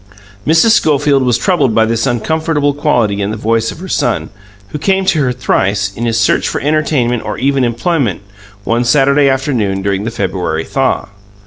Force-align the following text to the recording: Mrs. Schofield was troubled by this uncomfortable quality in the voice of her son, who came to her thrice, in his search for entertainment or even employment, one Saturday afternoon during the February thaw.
Mrs. 0.47 0.71
Schofield 0.71 1.21
was 1.21 1.37
troubled 1.37 1.75
by 1.75 1.85
this 1.85 2.07
uncomfortable 2.07 2.73
quality 2.73 3.21
in 3.21 3.29
the 3.29 3.37
voice 3.37 3.71
of 3.71 3.77
her 3.81 3.87
son, 3.87 4.31
who 4.69 4.79
came 4.79 5.05
to 5.05 5.21
her 5.21 5.31
thrice, 5.31 5.93
in 5.95 6.07
his 6.07 6.19
search 6.19 6.47
for 6.47 6.59
entertainment 6.59 7.21
or 7.23 7.37
even 7.37 7.63
employment, 7.63 8.21
one 8.63 8.83
Saturday 8.83 9.29
afternoon 9.29 9.83
during 9.83 10.03
the 10.03 10.09
February 10.09 10.63
thaw. 10.63 11.05